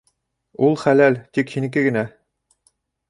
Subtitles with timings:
[0.67, 2.07] Ул хәләл, тик һинеке генә!